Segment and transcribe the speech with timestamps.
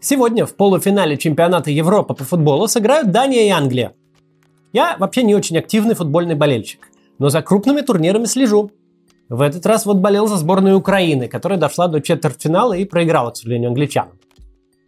[0.00, 3.94] Сегодня в полуфинале чемпионата Европы по футболу сыграют Дания и Англия.
[4.72, 6.88] Я вообще не очень активный футбольный болельщик,
[7.18, 8.70] но за крупными турнирами слежу.
[9.28, 13.36] В этот раз вот болел за сборную Украины, которая дошла до четвертьфинала и проиграла, к
[13.36, 14.18] сожалению, англичанам.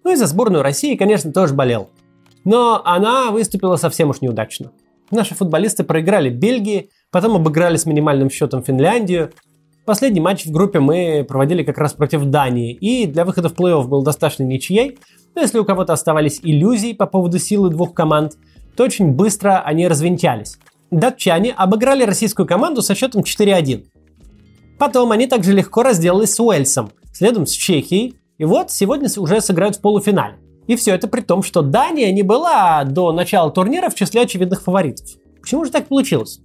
[0.04, 1.88] Ну и за сборную России, конечно, тоже болел.
[2.44, 4.72] Но она выступила совсем уж неудачно.
[5.10, 9.32] Наши футболисты проиграли Бельгии, потом обыграли с минимальным счетом Финляндию.
[9.88, 13.86] Последний матч в группе мы проводили как раз против Дании, и для выхода в плей-офф
[13.86, 14.98] был достаточно ничьей.
[15.34, 18.34] Но если у кого-то оставались иллюзии по поводу силы двух команд,
[18.76, 20.58] то очень быстро они развенчались.
[20.90, 23.86] Датчане обыграли российскую команду со счетом 4-1.
[24.78, 29.76] Потом они также легко разделались с Уэльсом, следом с Чехией, и вот сегодня уже сыграют
[29.76, 30.34] в полуфинале.
[30.66, 34.60] И все это при том, что Дания не была до начала турнира в числе очевидных
[34.60, 35.06] фаворитов.
[35.40, 36.42] Почему же так получилось?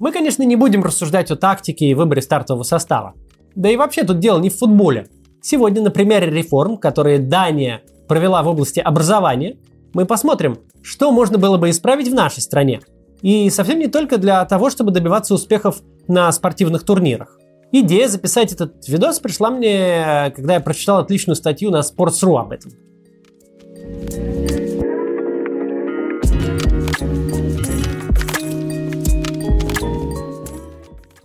[0.00, 3.14] Мы, конечно, не будем рассуждать о тактике и выборе стартового состава.
[3.54, 5.08] Да и вообще тут дело не в футболе.
[5.42, 9.56] Сегодня на примере реформ, которые Дания провела в области образования,
[9.94, 12.80] мы посмотрим, что можно было бы исправить в нашей стране.
[13.22, 17.38] И совсем не только для того, чтобы добиваться успехов на спортивных турнирах.
[17.70, 22.72] Идея записать этот видос пришла мне, когда я прочитал отличную статью на Sports.ru об этом.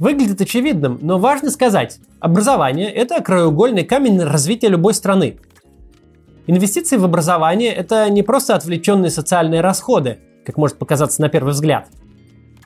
[0.04, 5.38] Выглядит очевидным, но важно сказать, образование– это краеугольный камень развития любой страны.
[6.46, 11.88] Инвестиции в образование– это не просто отвлеченные социальные расходы, как может показаться на первый взгляд.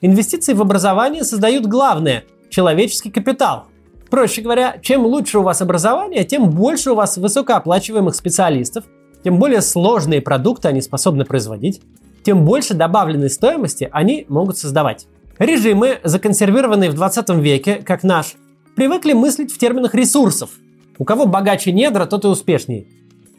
[0.02, 3.66] Инвестиции в образование создают главное– человеческий капитал.
[4.10, 8.86] Проще говоря, чем лучше у вас образование, тем больше у вас высокооплачиваемых специалистов,
[9.24, 11.84] тем более сложные продукты они способны производить,
[12.26, 15.06] тем больше добавленной стоимости они могут создавать.
[15.40, 18.34] Режимы, законсервированные в 20 веке, как наш,
[18.76, 20.50] привыкли мыслить в терминах ресурсов.
[20.98, 22.88] У кого богаче недра, тот и успешнее.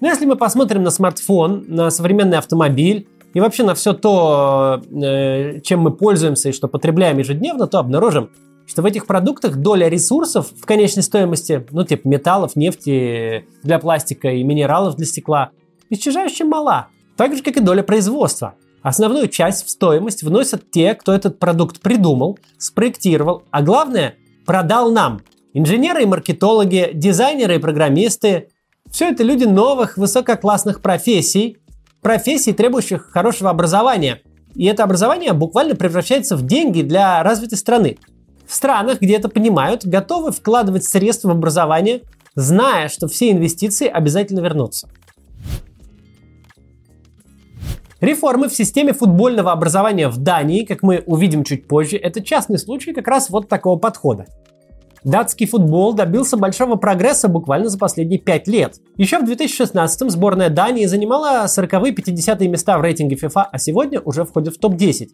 [0.01, 5.61] Но если мы посмотрим на смартфон, на современный автомобиль и вообще на все то, э,
[5.63, 8.31] чем мы пользуемся и что потребляем ежедневно, то обнаружим,
[8.69, 14.31] что в этих продуктах доля ресурсов в конечной стоимости, ну типа металлов, нефти для пластика
[14.31, 15.51] и минералов для стекла,
[15.91, 16.89] исчезающе мала.
[17.17, 18.55] Так же, как и доля производства.
[18.83, 24.15] Основную часть в стоимость вносят те, кто этот продукт придумал, спроектировал, а главное,
[24.47, 25.21] продал нам.
[25.53, 28.49] Инженеры и маркетологи, дизайнеры и программисты.
[28.91, 31.59] Все это люди новых высококлассных профессий,
[32.01, 34.23] профессий, требующих хорошего образования.
[34.55, 37.99] И это образование буквально превращается в деньги для развитой страны.
[38.47, 42.03] В странах, где это понимают, готовы вкладывать средства в образование,
[42.35, 44.89] зная, что все инвестиции обязательно вернутся.
[48.01, 52.93] Реформы в системе футбольного образования в Дании, как мы увидим чуть позже, это частный случай
[52.93, 54.27] как раз вот такого подхода.
[55.03, 58.77] Датский футбол добился большого прогресса буквально за последние 5 лет.
[58.97, 64.25] Еще в 2016-м сборная Дании занимала 40-е 50-е места в рейтинге FIFA, а сегодня уже
[64.25, 65.09] входит в топ-10.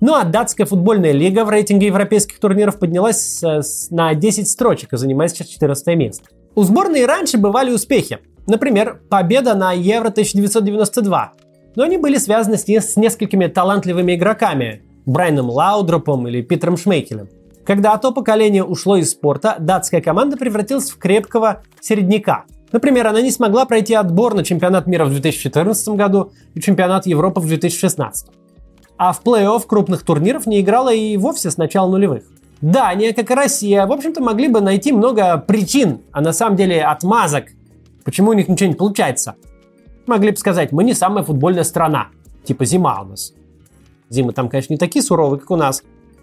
[0.00, 3.42] Ну а датская футбольная лига в рейтинге европейских турниров поднялась
[3.90, 6.24] на 10 строчек и занимает сейчас 14 место.
[6.54, 8.18] У сборной раньше бывали успехи.
[8.46, 11.32] Например, победа на Евро 1992,
[11.74, 17.28] но они были связаны с, с несколькими талантливыми игроками, Брайаном Лаудропом или Питером Шмейкелем.
[17.64, 22.44] Когда то поколение ушло из спорта, датская команда превратилась в крепкого середняка.
[22.72, 27.40] Например, она не смогла пройти отбор на чемпионат мира в 2014 году и чемпионат Европы
[27.40, 28.28] в 2016.
[28.96, 32.24] А в плей-офф крупных турниров не играла и вовсе с начала нулевых.
[32.60, 36.82] Дания, как и Россия, в общем-то, могли бы найти много причин, а на самом деле
[36.82, 37.46] отмазок,
[38.04, 39.34] почему у них ничего не получается–
[40.06, 42.08] Могли бы сказать, мы не самая футбольная страна.
[42.44, 43.32] Типа зима у нас.
[44.08, 45.82] Зимы там, конечно, не такие суровые, как у нас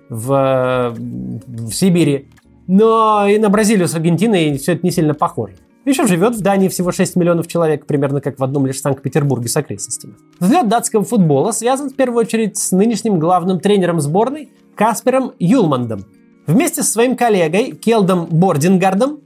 [0.10, 2.30] в, в Сибири.
[2.68, 5.56] Но и на Бразилию с Аргентиной все это не сильно похоже.
[5.86, 9.58] Еще живет в Дании всего 6 миллионов человек, примерно как в одном лишь Санкт-Петербурге с
[9.58, 10.16] окрестностями.
[10.40, 16.06] Взгляд датского футбола связан в первую очередь с нынешним главным тренером сборной Каспером Юлмандом.
[16.46, 19.20] Вместе со своим коллегой Келдом Бордингардом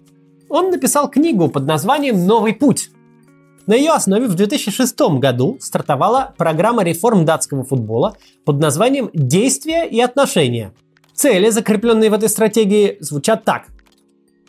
[0.47, 2.92] он написал книгу под названием «Новый путь»,
[3.66, 10.00] на ее основе в 2006 году стартовала программа реформ датского футбола под названием «Действия и
[10.01, 10.74] отношения».
[11.13, 13.68] Цели, закрепленные в этой стратегии, звучат так.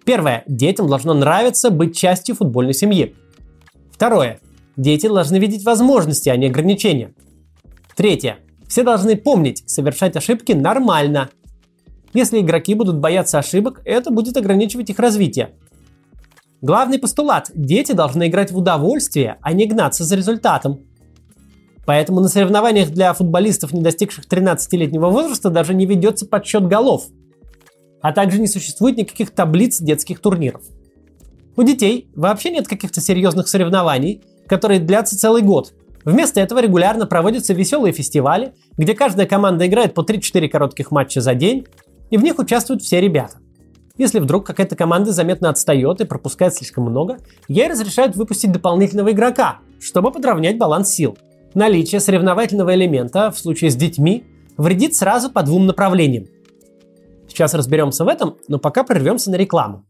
[0.05, 0.43] Первое.
[0.46, 3.14] Детям должно нравиться быть частью футбольной семьи.
[3.93, 4.40] Второе.
[4.76, 7.14] Дети должны видеть возможности, а не ограничения.
[7.94, 8.38] Третье.
[8.66, 11.31] Все должны помнить, совершать ошибки нормально.
[12.12, 15.50] Если игроки будут бояться ошибок, это будет ограничивать их развитие.
[16.64, 20.81] Главный постулат– дети должны играть в удовольствие, а не гнаться за результатом.
[21.84, 27.08] Поэтому на соревнованиях для футболистов, не достигших 13-летнего возраста, даже не ведется подсчет голов.
[28.00, 30.62] А также не существует никаких таблиц детских турниров.
[31.55, 35.75] У детей вообще нет каких-то серьезных соревнований, которые длятся целый год.
[36.06, 41.34] Вместо этого регулярно проводятся веселые фестивали, где каждая команда играет по 3-4 коротких матча за
[41.34, 41.66] день,
[42.08, 43.44] и в них участвуют все ребята.
[43.96, 49.58] Если вдруг какая-то команда заметно отстает и пропускает слишком много, ей разрешают выпустить дополнительного игрока,
[49.81, 51.17] чтобы подровнять баланс сил.
[51.55, 54.25] Наличие соревновательного элемента в случае с детьми
[54.56, 56.26] вредит сразу по двум направлениям.
[57.29, 59.87] Сейчас разберемся в этом, но пока прервемся на рекламу.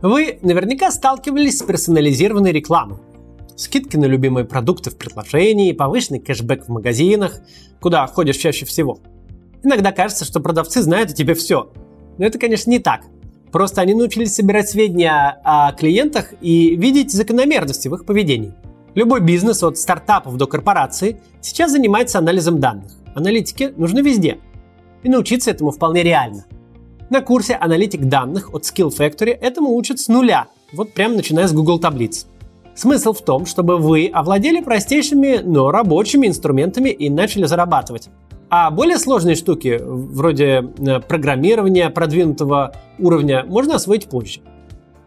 [0.00, 3.00] Вы наверняка сталкивались с персонализированной рекламой.
[3.54, 7.34] Скидки на любимые продукты в предложении, повышенный кэшбэк в магазинах,
[7.82, 9.00] куда ходишь чаще всего.
[9.62, 11.72] Иногда кажется, что продавцы знают о тебе все.
[12.18, 13.02] Но это, конечно, не так.
[13.52, 18.54] Просто они научились собирать сведения о клиентах и видеть закономерности в их поведении.
[18.94, 22.92] Любой бизнес, от стартапов до корпорации, сейчас занимается анализом данных.
[23.14, 24.38] Аналитики нужны везде.
[25.02, 26.46] И научиться этому вполне реально–
[27.10, 31.52] на курсе «Аналитик данных» от Skill Factory этому учат с нуля, вот прямо начиная с
[31.52, 32.28] Google таблиц.
[32.76, 38.10] Смысл в том, чтобы вы овладели простейшими, но рабочими инструментами и начали зарабатывать.
[38.50, 44.40] А более сложные штуки, вроде э, программирования продвинутого уровня, можно освоить позже.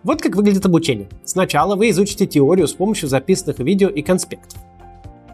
[0.03, 1.09] Вот как выглядит обучение.
[1.25, 4.59] Сначала вы изучите теорию с помощью записанных видео и конспектов.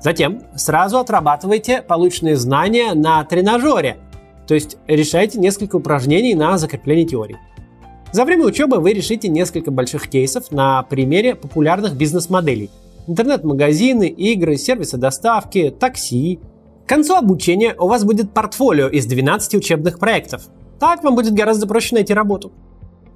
[0.01, 3.97] Затем сразу отрабатывайте полученные знания на тренажере–
[4.49, 7.37] то есть решайте несколько упражнений на закрепление теории.
[8.11, 12.71] За время учебы вы решите несколько больших кейсов на примере популярных бизнес-моделей.
[13.05, 16.39] Интернет-магазины, игры, сервисы доставки, такси.
[16.89, 20.47] К концу обучения у вас будет портфолио из 12 учебных проектов.
[20.79, 22.51] Так вам будет гораздо проще найти работу.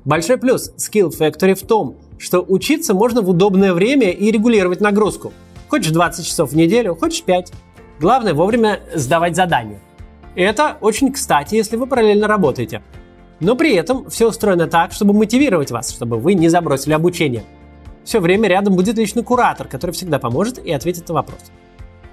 [0.05, 5.33] Большой плюс Skill Factory в том, что учиться можно в удобное время и регулировать нагрузку.
[5.69, 7.51] Хочешь 20 часов в неделю, хочешь 5.
[7.99, 9.79] Главное вовремя сдавать задания–
[10.35, 12.83] это очень кстати, если вы параллельно работаете.
[13.39, 17.43] Но при этом все устроено так, чтобы мотивировать вас, чтобы вы не забросили обучение.
[18.03, 21.39] Все время рядом будет личный куратор, который всегда поможет и ответит на вопрос.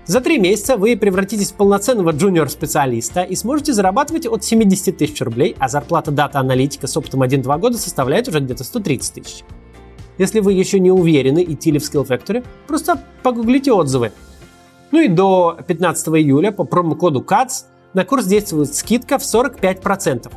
[0.06, 5.55] За три месяца вы превратитесь в полноценного джуниор-специалиста и сможете зарабатывать от 70 тысяч рублей,
[5.58, 9.44] а зарплата дата-аналитика с опытом 1-2 года составляет уже где-то 130 тысяч.
[10.19, 14.12] Если вы еще не уверены, идти ли в Skill Factory, просто погуглите отзывы.
[14.91, 20.32] Ну и до 15 июля по промокоду CATS на курс действует скидка в 45%.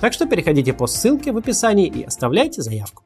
[0.00, 3.02] Так что переходите по ссылке в описании и оставляйте заявку.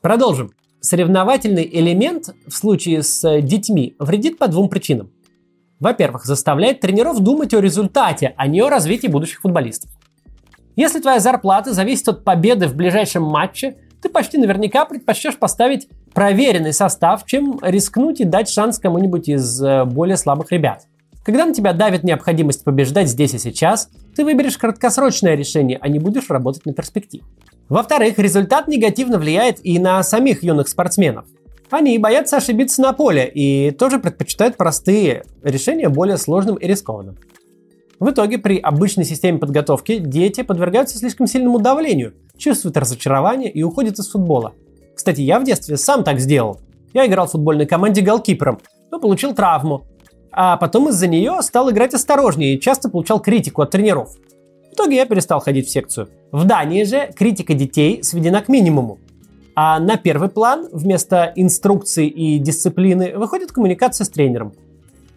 [0.00, 0.52] Продолжим.
[0.84, 5.12] Соревновательный элемент в случае с детьми вредит по двум причинам.
[5.78, 9.90] Во-первых, заставляет тренеров думать о результате, а не о развитии будущих футболистов.
[10.74, 16.72] Если твоя зарплата зависит от победы в ближайшем матче, ты почти наверняка предпочтешь поставить проверенный
[16.72, 20.86] состав, чем рискнуть и дать шанс кому-нибудь из э, более слабых ребят.
[21.24, 26.00] Когда на тебя давит необходимость побеждать здесь и сейчас, ты выберешь краткосрочное решение, а не
[26.00, 27.24] будешь работать на перспективу.
[27.68, 31.26] Во-вторых, результат негативно влияет и на самих юных спортсменов.
[31.70, 37.16] Они боятся ошибиться на поле и тоже предпочитают простые решения более сложным и рискованным.
[37.98, 43.98] В итоге при обычной системе подготовки дети подвергаются слишком сильному давлению, чувствуют разочарование и уходят
[43.98, 44.52] из футбола.
[44.94, 46.60] Кстати, я в детстве сам так сделал.
[46.92, 48.60] Я играл в футбольной команде голкипером,
[48.90, 49.84] но получил травму.
[50.30, 54.14] А потом из-за нее стал играть осторожнее и часто получал критику от тренеров.
[54.70, 56.08] В итоге я перестал ходить в секцию.
[56.32, 58.98] В Дании же критика детей сведена к минимуму.
[59.54, 64.54] А на первый план вместо инструкции и дисциплины выходит коммуникация с тренером.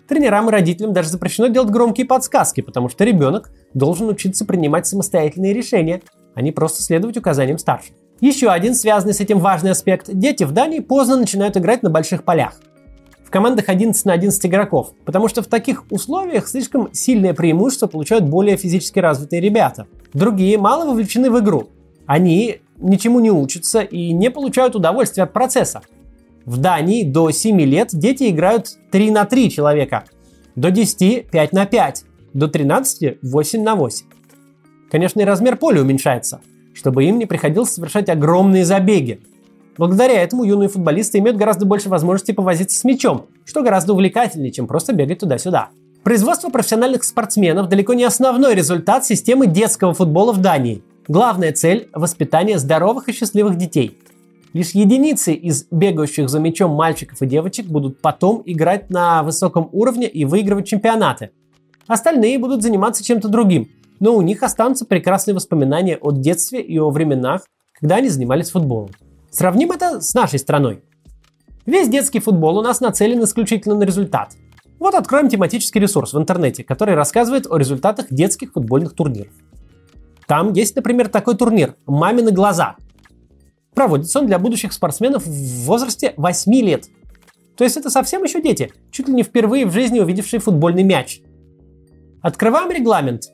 [0.10, 5.54] Тренерам и родителям даже запрещено делать громкие подсказки, потому что ребенок должен учиться принимать самостоятельные
[5.54, 6.02] решения,
[6.34, 7.96] а не просто следовать указаниям старших.
[8.20, 12.26] Еще один связанный с этим важный аспект– дети в Дании поздно начинают играть на больших
[12.26, 12.60] полях.
[13.24, 18.26] В командах 11 на 11 игроков, потому что в таких условиях слишком сильное преимущество получают
[18.26, 19.88] более физически развитые ребята.
[20.16, 21.68] Другие мало вовлечены в игру.
[22.06, 25.82] Они ничему не учатся и не получают удовольствия от процесса.
[26.46, 30.06] В Дании до 7 лет дети играют 3 на 3 человека,
[30.56, 34.06] до 10– 5 на 5, до 13– 8 на 8.
[34.90, 36.40] Конечно, и размер поля уменьшается,
[36.74, 39.20] чтобы им не приходилось совершать огромные забеги.
[39.78, 44.66] Благодаря этому юные футболисты имеют гораздо больше возможностей повозиться с мячом, что гораздо увлекательнее, чем
[44.68, 45.72] просто бегать туда-сюда.
[46.06, 50.82] Производство профессиональных спортсменов далеко не основной результат системы детского футбола в Дании.
[51.10, 54.00] Главная цель– воспитание здоровых и счастливых детей–
[54.56, 60.08] Лишь единицы из бегающих за мячом мальчиков и девочек будут потом играть на высоком уровне
[60.08, 61.32] и выигрывать чемпионаты.
[61.88, 63.68] Остальные будут заниматься чем-то другим,
[64.00, 67.42] но у них останутся прекрасные воспоминания о детстве и о временах,
[67.78, 68.92] когда они занимались футболом.
[69.30, 70.82] Сравним это с нашей страной.
[71.66, 74.38] Весь детский футбол у нас нацелен исключительно на результат.
[74.80, 79.34] Вот откроем тематический ресурс в интернете, который рассказывает о результатах детских футбольных турниров.
[80.28, 82.76] Там есть, например, такой турнир «Мамины глаза».
[83.74, 86.86] Проводится он для будущих спортсменов в возрасте 8 лет.
[87.56, 91.22] То есть это совсем еще дети, чуть ли не впервые в жизни увидевшие футбольный мяч.
[92.22, 93.32] Открываем регламент.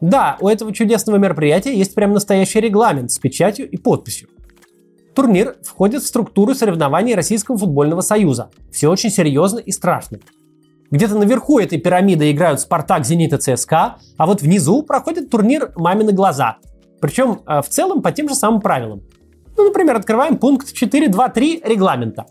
[0.00, 4.28] Да, у этого чудесного мероприятия есть прям настоящий регламент с печатью и подписью.
[5.14, 8.50] Турнир входит в структуру соревнований Российского футбольного союза.
[8.70, 10.20] Все очень серьезно и страшно.
[10.90, 16.12] Где-то наверху этой пирамиды играют Спартак, Зенит и ЦСКА, а вот внизу проходит турнир «Мамины
[16.12, 16.56] глаза».
[17.00, 19.02] Причем э, в целом по тем же самым правилам.
[19.56, 22.26] Ну, например, открываем пункт 4.2.3 регламента.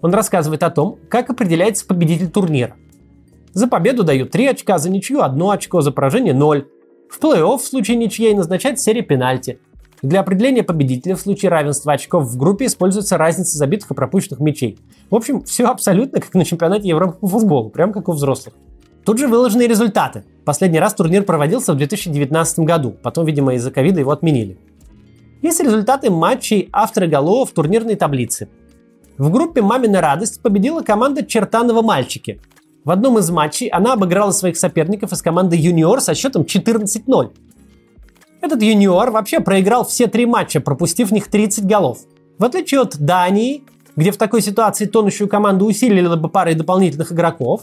[0.00, 2.74] Он рассказывает о том, как определяется победитель турнира.
[3.52, 6.66] За победу дают 3 очка, за ничью 1 очко, за поражение 0.
[7.08, 9.60] В плей-офф в случае ничьей назначается серия пенальти.
[10.02, 14.78] Для определения победителя в случае равенства очков в группе используется разница забитых и пропущенных мячей.
[15.10, 18.54] В общем, все абсолютно как на чемпионате Европы по футболу, прям как у взрослых.
[19.04, 20.24] Тут же выложены результаты.
[20.44, 24.58] Последний раз турнир проводился в 2019 году, потом, видимо, из-за ковида его отменили.
[25.40, 28.48] Есть результаты матчей автора голов в турнирной таблице.
[29.18, 32.40] В группе «Мамина радость» победила команда «Чертанова мальчики»,
[32.84, 37.30] в одном из матчей она обыграла своих соперников из команды «Юниор» со счетом 14-0.
[38.42, 42.00] Этот «Юниор» вообще проиграл все три матча, пропустив в них 30 голов.
[42.38, 43.62] В отличие от Дании,
[43.94, 47.62] где в такой ситуации тонущую команду усилили бы парой дополнительных игроков,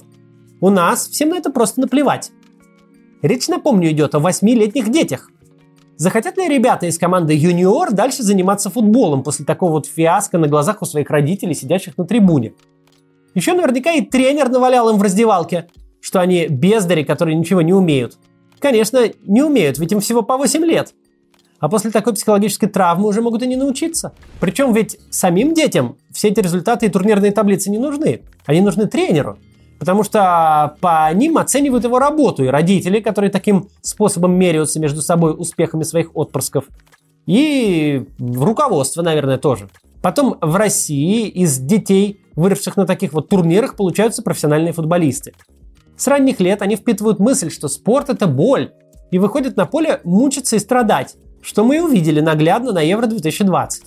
[0.62, 2.32] у нас всем на это просто наплевать.
[3.22, 5.30] Речь, напомню, идет о 8-летних детях.
[5.98, 10.82] Захотят ли ребята из команды «Юниор» дальше заниматься футболом после такого вот фиаско на глазах
[10.82, 12.54] у своих родителей, сидящих на трибуне?
[13.36, 15.68] Еще наверняка и тренер навалял им в раздевалке,
[16.00, 18.18] что они бездари, которые ничего не умеют.
[18.60, 20.94] Конечно, не умеют, ведь им всего по 8 лет.
[21.60, 24.14] А после такой психологической травмы уже могут и не научиться.
[24.40, 28.22] Причем ведь самим детям все эти результаты и турнирные таблицы не нужны.
[28.46, 29.38] Они нужны тренеру.
[29.78, 35.34] Потому что по ним оценивают его работу и родители, которые таким способом меряются между собой
[35.38, 36.66] успехами своих отпрысков.
[37.26, 39.70] И руководство, наверное, тоже.
[40.02, 45.34] Потом в России из детей выросших на таких вот турнирах, получаются профессиональные футболисты.
[46.00, 48.72] С ранних лет они впитывают мысль, что спорт это боль,
[49.12, 53.84] и выходят на поле мучиться и страдать, что мы и увидели наглядно на Евро 2020.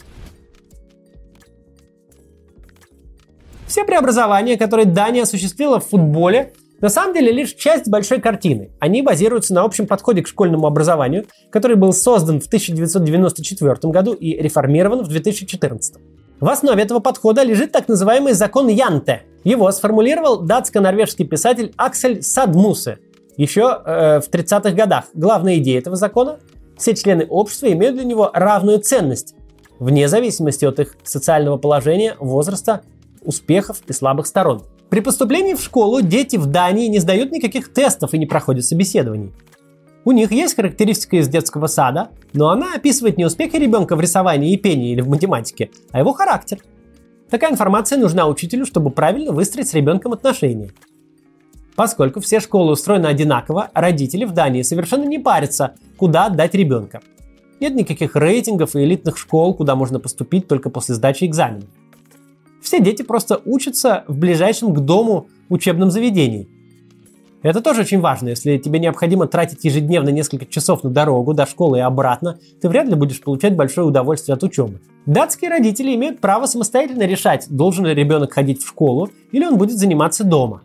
[3.67, 6.53] Все преобразования, которые Дания осуществила в футболе,
[6.83, 8.73] на самом деле лишь часть большой картины.
[8.79, 14.37] Они базируются на общем подходе к школьному образованию, который был создан в 1994 году и
[14.37, 15.95] реформирован в 2014.
[16.41, 19.23] В основе этого подхода лежит так называемый закон Янте.
[19.45, 22.99] Его сформулировал датско-норвежский писатель Аксель Садмусе
[23.37, 25.07] еще э, в 30-х годах.
[25.15, 26.39] Главная идея этого закона–
[26.77, 29.35] все члены общества имеют для него равную ценность,
[29.79, 32.83] вне зависимости от их социального положения, возраста,
[33.23, 34.63] успехов и слабых сторон.
[34.91, 39.33] При поступлении в школу дети в Дании не сдают никаких тестов и не проходят собеседований.
[40.05, 44.53] У них есть характеристика из детского сада, но она описывает не успехи ребенка в рисовании
[44.53, 46.59] и пении или в математике, а его характер.
[47.33, 50.71] Такая информация нужна учителю, чтобы правильно выстроить с ребенком отношения.
[51.75, 57.01] Поскольку все школы устроены одинаково, родители в Дании совершенно не парятся, куда отдать ребенка.
[57.59, 61.71] Нет никаких рейтингов и элитных школ, куда можно поступить только после сдачи экзаменов.
[62.61, 66.51] Все дети просто учатся в ближайшем к дому учебном заведении–
[67.43, 68.29] это тоже очень важно.
[68.29, 72.87] Если тебе необходимо тратить ежедневно несколько часов на дорогу до школы и обратно, ты вряд
[72.87, 74.81] ли будешь получать большое удовольствие от учебы.
[75.07, 79.79] Датские родители имеют право самостоятельно решать, должен ли ребенок ходить в школу или он будет
[79.79, 80.63] заниматься дома.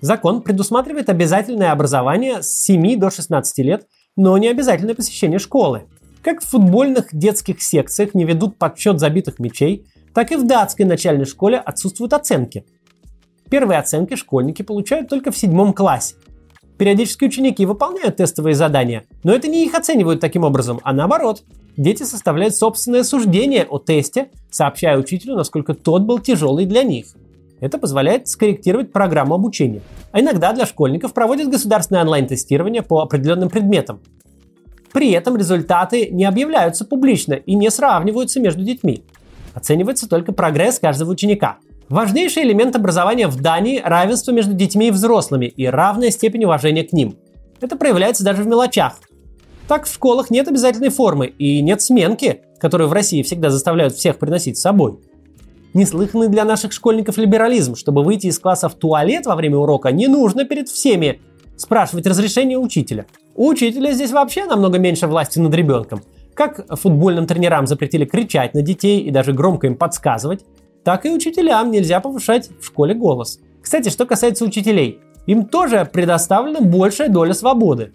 [0.00, 3.86] Закон предусматривает обязательное образование с 7 до 16 лет,
[4.16, 5.84] но не обязательное посещение школы.
[6.22, 11.24] Как в футбольных детских секциях не ведут подсчет забитых мячей, так и в датской начальной
[11.24, 12.64] школе отсутствуют оценки–
[13.50, 16.16] Первые оценки школьники получают только в седьмом классе.
[16.76, 21.42] Периодически ученики выполняют тестовые задания, но это не их оценивают таким образом, а наоборот.
[21.78, 27.06] Дети составляют собственное суждение о тесте, сообщая учителю, насколько тот был тяжелый для них.
[27.60, 29.80] Это позволяет скорректировать программу обучения.
[30.12, 34.00] А иногда для школьников проводят государственное онлайн-тестирование по определенным предметам.
[34.92, 39.04] При этом результаты не объявляются публично и не сравниваются между детьми.
[39.54, 41.58] Оценивается только прогресс каждого ученика–
[41.88, 46.92] Важнейший элемент образования в Дании– равенство между детьми и взрослыми и равная степень уважения к
[46.92, 47.16] ним.
[47.62, 48.98] Это проявляется даже в мелочах.
[49.68, 54.18] Так в школах нет обязательной формы и нет сменки, которую в России всегда заставляют всех
[54.18, 54.98] приносить с собой.
[55.74, 60.08] Неслыханный для наших школьников либерализм, чтобы выйти из класса в туалет во время урока, не
[60.08, 61.20] нужно перед всеми
[61.58, 63.04] спрашивать разрешение учителя.
[63.34, 66.02] У учителя здесь вообще намного меньше власти над ребенком.
[66.32, 70.46] Как футбольным тренерам запретили кричать на детей и даже громко им подсказывать,
[70.82, 73.38] так и учителям нельзя повышать в школе голос.
[73.60, 77.92] Кстати, что касается учителей, им тоже предоставлена большая доля свободы.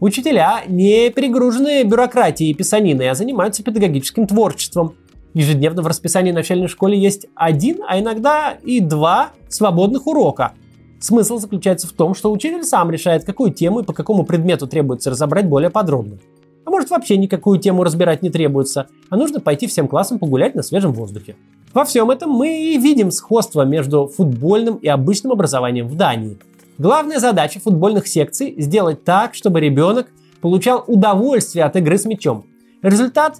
[0.00, 4.94] Учителя не перегружены бюрократией и писаниной, а занимаются педагогическим творчеством.
[5.34, 10.52] Ежедневно в расписании начальной школе есть один, а иногда и два свободных урока.
[11.00, 15.10] Смысл заключается в том, что учитель сам решает, какую тему и по какому предмету требуется
[15.10, 16.18] разобрать более подробно.
[16.64, 20.62] А может вообще никакую тему разбирать не требуется, а нужно пойти всем классом погулять на
[20.62, 21.34] свежем воздухе.
[21.74, 26.38] Во всем этом мы и видим сходство между футбольным и обычным образованием в Дании.
[26.78, 30.06] Главная задача футбольных секций– сделать так, чтобы ребенок
[30.40, 32.46] получал удовольствие от игры с мячом.
[32.82, 33.38] Результат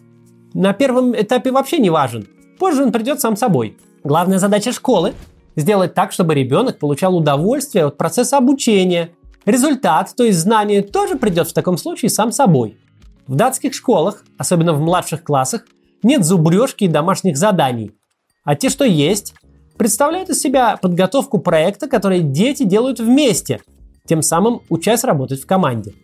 [0.55, 2.27] на первом этапе вообще не важен.
[2.59, 3.77] Позже он придет сам собой.
[4.03, 5.15] Главная задача школы–
[5.57, 9.11] сделать так, чтобы ребенок получал удовольствие от процесса обучения.
[9.45, 12.77] Результат, то есть знание, тоже придет в таком случае сам собой.
[13.29, 15.65] В датских школах, особенно в младших классах,
[16.03, 17.93] нет зубрежки и домашних заданий.
[18.43, 19.35] А те, что есть,
[19.79, 23.61] представляют из себя подготовку проекта, который дети делают вместе,
[24.07, 25.95] тем самым учась работать в команде.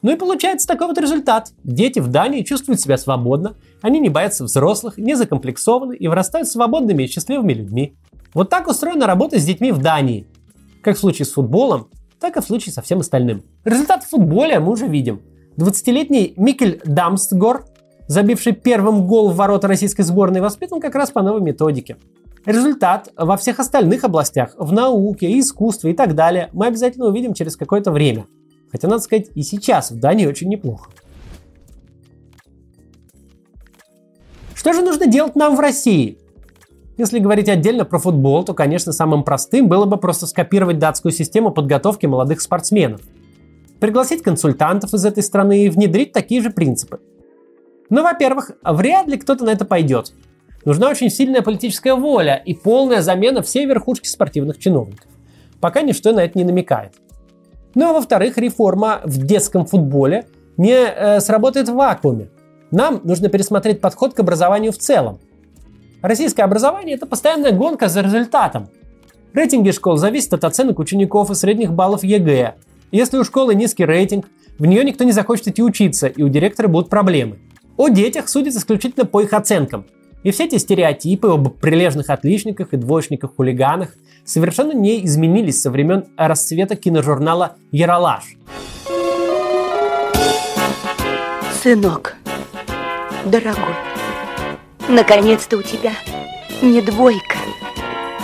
[0.00, 1.52] Ну и получается такой вот результат.
[1.64, 7.02] Дети в Дании чувствуют себя свободно, они не боятся взрослых, не закомплексованы и вырастают свободными
[7.02, 7.94] и счастливыми людьми.
[8.32, 10.26] Вот так устроена работа с детьми в Дании.
[10.82, 11.88] Как в случае с футболом,
[12.20, 13.42] так и в случае со всем остальным.
[13.64, 15.20] Результат в футболе мы уже видим.
[15.56, 17.64] 20-летний Микель Дамстгор,
[18.06, 21.96] забивший первым гол в ворота российской сборной, воспитан как раз по новой методике.
[22.44, 27.56] Результат во всех остальных областях, в науке, искусстве и так далее, мы обязательно увидим через
[27.56, 28.26] какое-то время.
[28.70, 30.90] Хотя, надо сказать, и сейчас в Дании очень неплохо.
[34.54, 36.18] Что же нужно делать нам в России?
[36.96, 41.52] Если говорить отдельно про футбол, то, конечно, самым простым было бы просто скопировать датскую систему
[41.52, 43.00] подготовки молодых спортсменов.
[43.78, 46.98] Пригласить консультантов из этой страны и внедрить такие же принципы.
[47.88, 50.12] Но, во-первых, вряд ли кто-то на это пойдет.
[50.64, 55.06] Нужна очень сильная политическая воля и полная замена всей верхушки спортивных чиновников.
[55.60, 56.92] Пока ничто на это не намекает.
[57.74, 62.28] Ну а во-вторых, реформа в детском футболе не э, сработает в вакууме.
[62.70, 65.20] Нам нужно пересмотреть подход к образованию в целом.
[66.02, 68.68] Российское образование– это постоянная гонка за результатом.
[69.32, 72.54] Рейтинги школ зависят от оценок учеников и средних баллов ЕГЭ.
[72.90, 74.26] Если у школы низкий рейтинг,
[74.58, 77.38] в нее никто не захочет идти учиться, и у директора будут проблемы.
[77.76, 79.86] О детях судят исключительно по их оценкам–
[80.22, 86.76] и все эти стереотипы об прилежных отличниках и двоечниках-хулиганах совершенно не изменились со времен расцвета
[86.76, 88.24] киножурнала «Яралаш».
[91.62, 92.16] Сынок,
[93.24, 93.74] дорогой,
[94.88, 95.92] наконец-то у тебя
[96.62, 97.38] не двойка,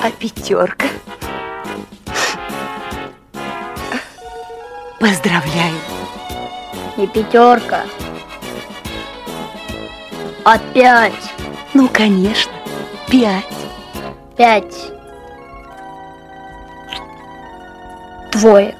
[0.02, 0.86] а пятерка.
[5.00, 5.74] Поздравляю.
[6.96, 7.82] Не пятерка,
[10.44, 11.33] а пять.
[11.76, 12.52] Ну, конечно,
[13.10, 13.44] пять.
[14.36, 14.92] Пять.
[18.30, 18.76] Двоек.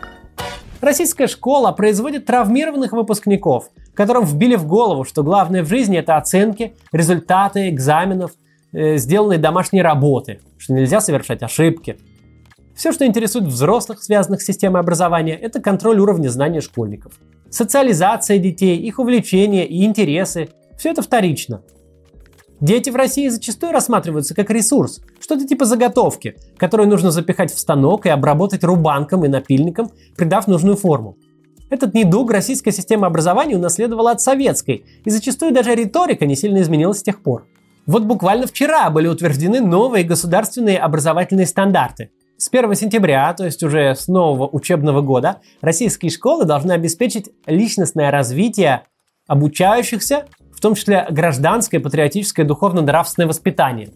[0.81, 6.77] Российская школа производит травмированных выпускников, которым вбили в голову, что главное в жизни это оценки,
[6.93, 8.31] результаты экзаменов,
[8.73, 11.97] э, сделанные домашние работы, что нельзя совершать ошибки.
[12.77, 17.15] Все, что интересует взрослых, связанных с системой образования, это контроль уровня знаний школьников.
[17.51, 21.63] Социализация детей, их увлечения и интересы– все это вторично.
[22.65, 28.07] Дети в России зачастую рассматриваются как ресурс, что-то типа заготовки, которую нужно запихать в станок
[28.07, 31.19] и обработать рубанком и напильником, придав нужную форму.
[31.69, 37.01] Этот недуг российская система образования унаследовала от советской, и зачастую даже риторика не сильно изменилась
[37.01, 37.47] с тех пор.
[37.85, 42.13] Вот буквально вчера были утверждены новые государственные образовательные стандарты.
[42.39, 48.11] С 1 сентября, то есть уже с нового учебного года, российские школы должны обеспечить личностное
[48.11, 48.85] развитие
[49.27, 50.25] обучающихся
[50.65, 53.91] том числе гражданское, патриотическое, духовно-нравственное воспитание.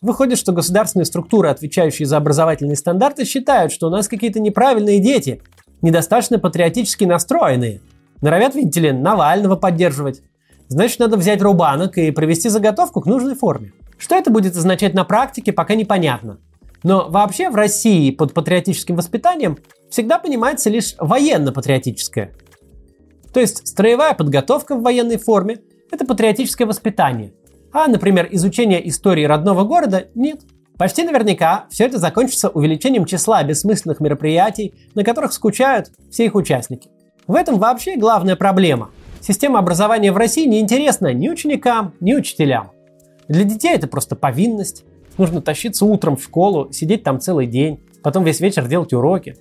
[0.00, 5.40] Выходит, что государственные структуры, отвечающие за образовательные стандарты, считают, что у нас какие-то неправильные дети,
[5.80, 7.82] недостаточно патриотически настроенные.
[8.20, 10.22] Норовят, видите ли, Навального поддерживать.
[10.66, 13.72] Значит, надо взять рубанок и провести заготовку к нужной форме.
[13.96, 16.38] Что это будет означать на практике, пока непонятно.
[16.82, 19.56] Но вообще в России под патриотическим воспитанием
[19.88, 22.32] всегда понимается лишь военно-патриотическое.
[23.32, 25.60] То есть строевая подготовка в военной форме
[25.92, 27.32] это патриотическое воспитание.
[27.72, 30.40] А, например, изучение истории родного города– нет.
[30.78, 36.90] Почти наверняка все это закончится увеличением числа бессмысленных мероприятий, на которых скучают все их участники.
[37.26, 38.90] В этом вообще главная проблема.
[39.20, 42.72] Система образования в России не интересна ни ученикам, ни учителям.
[43.28, 44.84] Для детей это просто повинность.
[45.18, 49.36] Нужно тащиться утром в школу, сидеть там целый день, потом весь вечер делать уроки.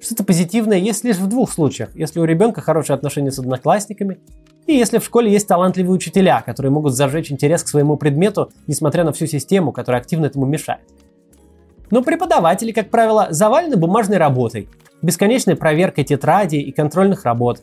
[0.00, 1.90] Что-то позитивное есть лишь в двух случаях.
[1.94, 4.18] Если у ребенка хорошие отношения с одноклассниками,
[4.66, 9.04] и если в школе есть талантливые учителя, которые могут зажечь интерес к своему предмету, несмотря
[9.04, 10.82] на всю систему, которая активно этому мешает.
[11.90, 14.68] Но преподаватели, как правило, завалены бумажной работой,
[15.02, 17.62] бесконечной проверкой тетрадей и контрольных работ.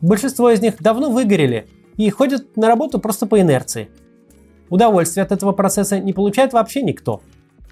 [0.00, 3.88] Большинство из них давно выгорели и ходят на работу просто по инерции.
[4.70, 7.20] Удовольствие от этого процесса не получает вообще никто.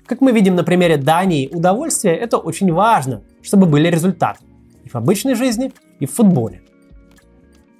[0.06, 4.40] Как мы видим на примере Дании, удовольствие– это очень важно, чтобы были результаты.
[4.84, 6.62] И в обычной жизни, и в футболе.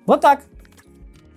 [0.06, 0.42] Вот так.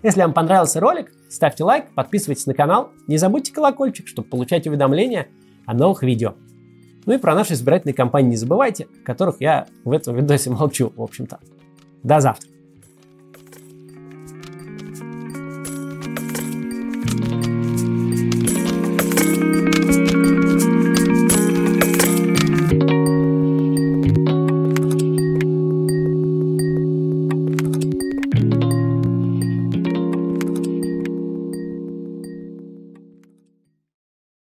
[0.02, 5.28] Если вам понравился ролик, ставьте лайк, подписывайтесь на канал, не забудьте колокольчик, чтобы получать уведомления
[5.66, 6.36] о новых видео.
[7.06, 10.94] Ну и про наши избирательные кампании не забывайте, о которых я в этом видосе молчу,
[10.96, 11.40] в общем-то.
[12.04, 12.49] До завтра.